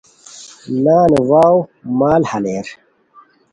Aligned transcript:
نان 0.83 1.11
واؤ 1.29 1.57
مال 1.99 2.21
ہالئیر 2.29 2.67